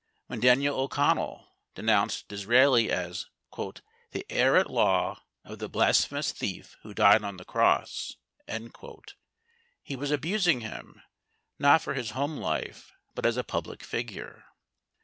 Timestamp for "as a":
13.27-13.43